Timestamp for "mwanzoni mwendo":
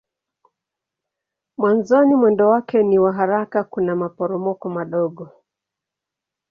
1.57-2.49